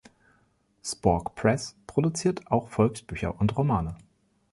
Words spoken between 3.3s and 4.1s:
und Romane.